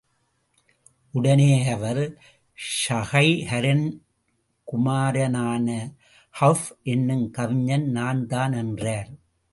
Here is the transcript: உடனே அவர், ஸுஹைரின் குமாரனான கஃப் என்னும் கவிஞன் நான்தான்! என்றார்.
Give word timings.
உடனே 1.13 1.49
அவர், 1.69 1.99
ஸுஹைரின் 2.79 3.85
குமாரனான 4.67 5.67
கஃப் 6.35 6.67
என்னும் 6.85 7.31
கவிஞன் 7.31 7.87
நான்தான்! 7.89 8.53
என்றார். 8.53 9.11